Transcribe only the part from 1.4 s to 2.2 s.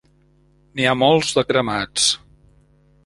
de cremats.